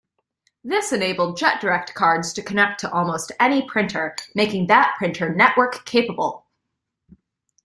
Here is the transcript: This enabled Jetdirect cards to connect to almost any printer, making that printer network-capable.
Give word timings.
This 0.63 0.91
enabled 0.91 1.37
Jetdirect 1.37 1.93
cards 1.93 2.33
to 2.33 2.41
connect 2.41 2.79
to 2.79 2.91
almost 2.91 3.31
any 3.39 3.69
printer, 3.69 4.15
making 4.33 4.65
that 4.65 4.95
printer 4.97 5.31
network-capable. 5.31 6.43